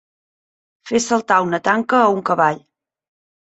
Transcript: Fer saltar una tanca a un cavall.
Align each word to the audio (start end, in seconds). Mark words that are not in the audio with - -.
Fer 0.93 1.03
saltar 1.05 1.39
una 1.49 1.61
tanca 1.69 2.03
a 2.09 2.11
un 2.17 2.27
cavall. 2.33 2.61